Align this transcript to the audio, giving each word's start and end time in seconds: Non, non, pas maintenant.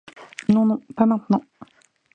Non, 0.53 0.65
non, 0.65 0.79
pas 0.97 1.05
maintenant. 1.05 1.43